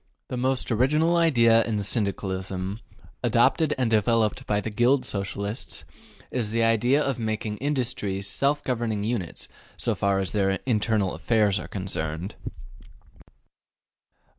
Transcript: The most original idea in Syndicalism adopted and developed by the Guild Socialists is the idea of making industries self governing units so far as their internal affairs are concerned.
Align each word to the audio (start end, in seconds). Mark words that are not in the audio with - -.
The 0.29 0.35
most 0.35 0.71
original 0.71 1.15
idea 1.15 1.63
in 1.63 1.83
Syndicalism 1.83 2.79
adopted 3.23 3.75
and 3.77 3.87
developed 3.91 4.47
by 4.47 4.59
the 4.59 4.71
Guild 4.71 5.05
Socialists 5.05 5.85
is 6.31 6.49
the 6.49 6.63
idea 6.63 7.03
of 7.03 7.19
making 7.19 7.57
industries 7.57 8.25
self 8.27 8.63
governing 8.63 9.03
units 9.03 9.47
so 9.77 9.93
far 9.93 10.17
as 10.19 10.31
their 10.31 10.57
internal 10.65 11.13
affairs 11.13 11.59
are 11.59 11.67
concerned. 11.67 12.33